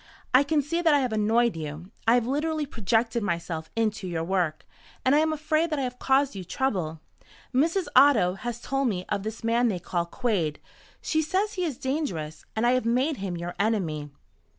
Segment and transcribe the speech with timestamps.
[0.33, 1.91] "I can see that I have annoyed you.
[2.07, 4.65] I have literally projected myself into your work,
[5.05, 7.01] and I am afraid that I have caused you trouble.
[7.53, 7.85] Mrs.
[7.95, 10.59] Otto has told me of this man they call Quade.
[11.01, 12.45] She says he is dangerous.
[12.55, 14.09] And I have made him your enemy."